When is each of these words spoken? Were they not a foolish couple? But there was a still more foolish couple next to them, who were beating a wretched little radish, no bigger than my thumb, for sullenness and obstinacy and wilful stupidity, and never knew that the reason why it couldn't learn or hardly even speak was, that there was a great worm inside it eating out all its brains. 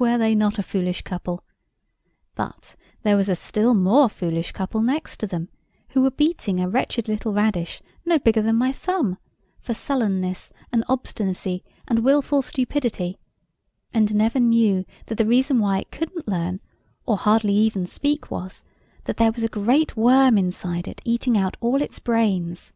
Were 0.00 0.18
they 0.18 0.34
not 0.34 0.58
a 0.58 0.64
foolish 0.64 1.02
couple? 1.02 1.44
But 2.34 2.74
there 3.04 3.16
was 3.16 3.28
a 3.28 3.36
still 3.36 3.72
more 3.72 4.08
foolish 4.08 4.50
couple 4.50 4.80
next 4.82 5.18
to 5.18 5.28
them, 5.28 5.48
who 5.90 6.02
were 6.02 6.10
beating 6.10 6.58
a 6.58 6.68
wretched 6.68 7.06
little 7.06 7.32
radish, 7.32 7.80
no 8.04 8.18
bigger 8.18 8.42
than 8.42 8.56
my 8.56 8.72
thumb, 8.72 9.16
for 9.60 9.72
sullenness 9.72 10.52
and 10.72 10.82
obstinacy 10.88 11.62
and 11.86 12.00
wilful 12.02 12.42
stupidity, 12.42 13.16
and 13.94 14.12
never 14.12 14.40
knew 14.40 14.84
that 15.06 15.18
the 15.18 15.24
reason 15.26 15.60
why 15.60 15.78
it 15.78 15.92
couldn't 15.92 16.26
learn 16.26 16.58
or 17.06 17.16
hardly 17.16 17.54
even 17.54 17.86
speak 17.86 18.28
was, 18.28 18.64
that 19.04 19.18
there 19.18 19.30
was 19.30 19.44
a 19.44 19.48
great 19.48 19.96
worm 19.96 20.36
inside 20.36 20.88
it 20.88 21.00
eating 21.04 21.38
out 21.38 21.56
all 21.60 21.80
its 21.80 22.00
brains. 22.00 22.72